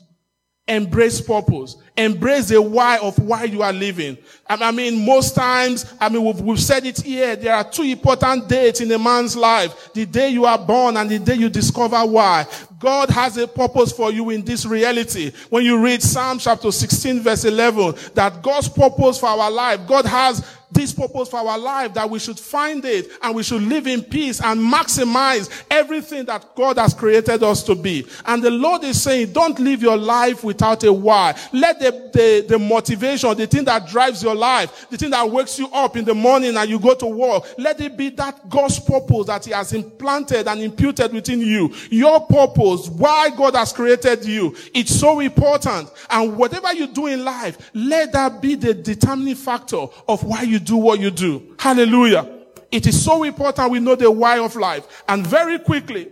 [0.67, 1.75] Embrace purpose.
[1.97, 4.17] Embrace the why of why you are living.
[4.47, 7.35] I mean, most times, I mean, we've, we've said it here.
[7.35, 9.91] There are two important dates in a man's life.
[9.93, 12.47] The day you are born and the day you discover why.
[12.79, 15.31] God has a purpose for you in this reality.
[15.49, 20.05] When you read Psalm chapter 16 verse 11, that God's purpose for our life, God
[20.05, 23.87] has this purpose for our life, that we should find it and we should live
[23.87, 28.07] in peace and maximize everything that God has created us to be.
[28.25, 31.37] And the Lord is saying, don't live your life without a why.
[31.51, 35.59] Let the, the, the motivation, the thing that drives your life, the thing that wakes
[35.59, 38.79] you up in the morning and you go to work, let it be that God's
[38.79, 41.73] purpose that He has implanted and imputed within you.
[41.89, 44.55] Your purpose, why God has created you.
[44.73, 45.91] It's so important.
[46.09, 50.59] And whatever you do in life, let that be the determining factor of why you
[50.61, 51.55] do what you do.
[51.59, 52.29] Hallelujah.
[52.71, 55.03] It is so important we know the why of life.
[55.07, 56.09] And very quickly,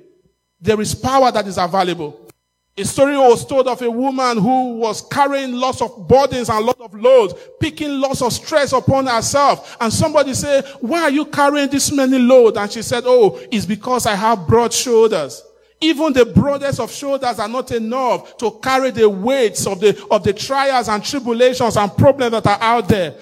[0.60, 2.26] there is power that is available.
[2.78, 6.80] A story was told of a woman who was carrying lots of burdens and lots
[6.80, 9.76] of loads, picking lots of stress upon herself.
[9.82, 12.58] And somebody said, why are you carrying this many loads?
[12.58, 15.44] And she said, oh, it's because I have broad shoulders.
[15.82, 20.24] Even the broadest of shoulders are not enough to carry the weights of the, of
[20.24, 23.16] the trials and tribulations and problems that are out there.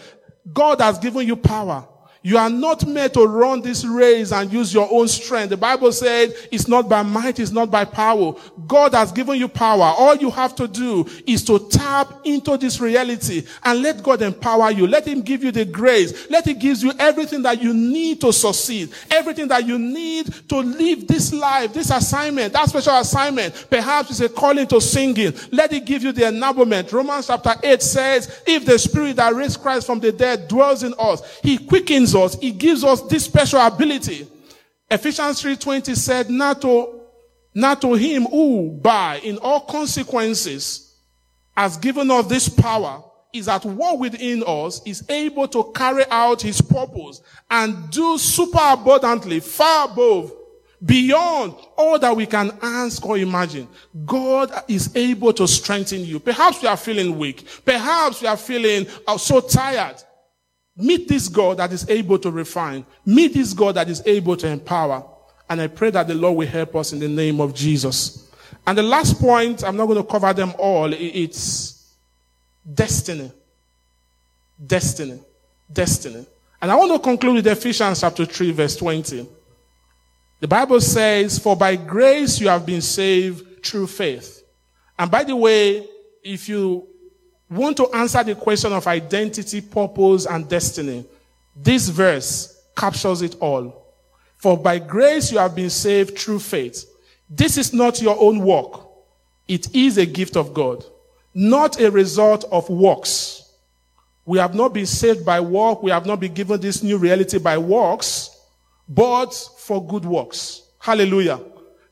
[0.54, 1.88] God has given you power.
[2.28, 5.52] You are not meant to run this race and use your own strength.
[5.52, 8.34] The Bible said it's not by might, it's not by power.
[8.68, 9.96] God has given you power.
[9.98, 14.72] All you have to do is to tap into this reality and let God empower
[14.72, 14.88] you.
[14.88, 16.30] Let Him give you the grace.
[16.30, 18.92] Let Him give you everything that you need to succeed.
[19.10, 23.68] Everything that you need to live this life, this assignment, that special assignment.
[23.70, 25.32] Perhaps it's a calling to singing.
[25.54, 26.92] Let it give you the enablement.
[26.92, 30.94] Romans chapter 8 says, if the spirit that raised Christ from the dead dwells in
[31.00, 34.28] us, He quickens us, he gives us this special ability.
[34.90, 37.02] Ephesians 3.20 said, not to,
[37.54, 40.96] not to him who by in all consequences
[41.56, 43.04] has given us this power
[43.34, 48.60] is at war within us, is able to carry out his purpose and do super
[48.62, 50.32] abundantly, far above,
[50.86, 53.68] beyond all that we can ask or imagine.
[54.06, 56.20] God is able to strengthen you.
[56.20, 57.48] Perhaps you are feeling weak.
[57.66, 60.02] Perhaps you are feeling uh, so tired.
[60.78, 62.86] Meet this God that is able to refine.
[63.06, 65.04] Meet this God that is able to empower.
[65.50, 68.30] And I pray that the Lord will help us in the name of Jesus.
[68.66, 70.94] And the last point, I'm not going to cover them all.
[70.94, 71.96] It's
[72.72, 73.32] destiny.
[74.64, 75.20] Destiny.
[75.72, 76.28] Destiny.
[76.62, 79.28] And I want to conclude with Ephesians chapter 3 verse 20.
[80.40, 84.44] The Bible says, for by grace you have been saved through faith.
[85.00, 85.88] And by the way,
[86.24, 86.88] if you
[87.50, 91.06] want to answer the question of identity, purpose, and destiny,
[91.56, 93.86] this verse captures it all.
[94.38, 96.86] For by grace you have been saved through faith.
[97.30, 98.82] This is not your own work.
[99.48, 100.86] It is a gift of God,
[101.34, 103.52] not a result of works.
[104.26, 105.82] We have not been saved by work.
[105.82, 108.38] We have not been given this new reality by works,
[108.90, 110.64] but for good works.
[110.80, 111.40] Hallelujah.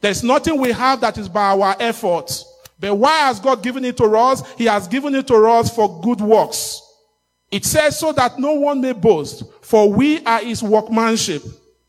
[0.02, 2.46] There's nothing we have that is by our efforts.
[2.80, 4.44] But why has God given it to us?
[4.56, 6.82] He has given it to us for good works.
[7.52, 11.44] It says so that no one may boast, for we are his workmanship,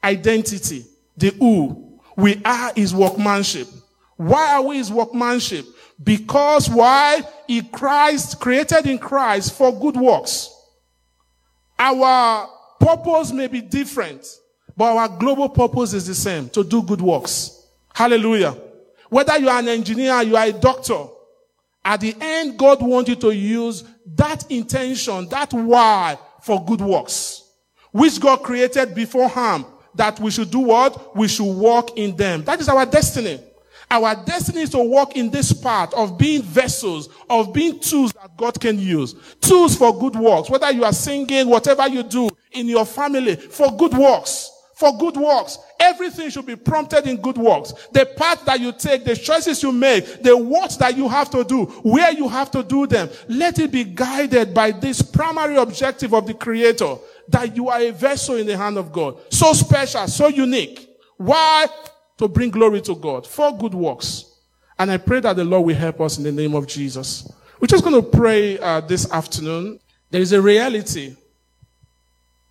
[0.05, 0.85] identity,
[1.17, 2.01] the who.
[2.17, 3.69] We are his workmanship.
[4.17, 5.67] Why are we his workmanship?
[6.03, 7.23] Because why?
[7.47, 10.51] He Christ, created in Christ for good works.
[11.79, 12.49] Our
[12.81, 14.27] purpose may be different,
[14.77, 17.67] but our global purpose is the same, to do good works.
[17.93, 18.57] Hallelujah.
[19.09, 21.07] Whether you are an engineer, you are a doctor,
[21.87, 23.85] at the end, God wants you to use
[24.17, 27.49] that intention, that why for good works,
[27.93, 31.17] which God created beforehand that we should do what?
[31.17, 32.43] We should walk in them.
[32.43, 33.41] That is our destiny.
[33.89, 38.37] Our destiny is to walk in this part of being vessels, of being tools that
[38.37, 39.15] God can use.
[39.41, 40.51] Tools for good works.
[40.51, 45.17] Whether you are singing, whatever you do in your family, for good works for good
[45.17, 45.59] works.
[45.81, 47.73] Everything should be prompted in good works.
[47.93, 51.45] The path that you take, the choices you make, the works that you have to
[51.45, 56.13] do, where you have to do them, let it be guided by this primary objective
[56.13, 56.97] of the creator
[57.29, 59.19] that you are a vessel in the hand of God.
[59.31, 60.91] So special, so unique.
[61.17, 61.69] Why?
[62.19, 64.27] To bring glory to God for good works.
[64.79, 67.33] And I pray that the Lord will help us in the name of Jesus.
[67.61, 69.81] We're just going to pray uh, this afternoon.
[70.11, 71.17] There is a reality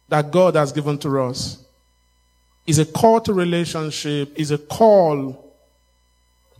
[0.10, 1.65] that God has given to us
[2.66, 5.54] is a call to relationship, is a call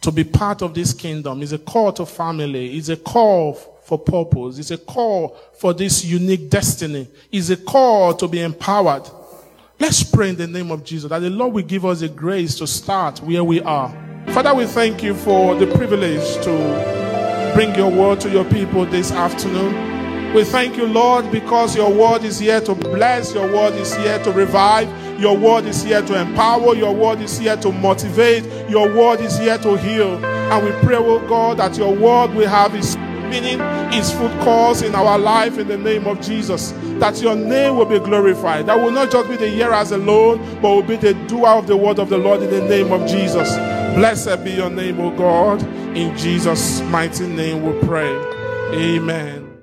[0.02, 3.98] to be part of this kingdom, is a call to family, is a call for
[3.98, 9.04] purpose, is a call for this unique destiny, is a call to be empowered.
[9.80, 12.56] Let's pray in the name of Jesus that the Lord will give us the grace
[12.56, 13.90] to start where we are.
[14.28, 19.12] Father, we thank you for the privilege to bring your word to your people this
[19.12, 20.34] afternoon.
[20.34, 24.22] We thank you, Lord, because your word is here to bless, your word is here
[24.24, 24.90] to revive,
[25.20, 26.76] your word is here to empower.
[26.76, 28.44] Your word is here to motivate.
[28.70, 30.24] Your word is here to heal.
[30.26, 33.60] And we pray, oh God, that your word will have its meaning
[33.94, 36.72] its fruit cause in our life in the name of Jesus.
[37.00, 38.68] That your name will be glorified.
[38.68, 41.78] That will not just be the hearers alone, but will be the doer of the
[41.78, 43.50] word of the Lord in the name of Jesus.
[43.96, 45.64] Blessed be your name, O God.
[45.96, 48.14] In Jesus' mighty name we pray.
[48.74, 49.45] Amen.